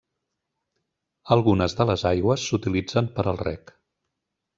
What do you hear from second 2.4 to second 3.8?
s'utilitzen per al reg.